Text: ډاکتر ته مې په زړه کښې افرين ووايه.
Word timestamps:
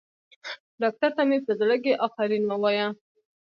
ډاکتر 0.81 1.09
ته 1.17 1.21
مې 1.29 1.37
په 1.45 1.51
زړه 1.59 1.75
کښې 1.83 1.93
افرين 2.07 2.43
ووايه. 2.47 2.87